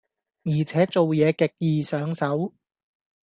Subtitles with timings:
[0.45, 2.55] 而且做嘢極易上手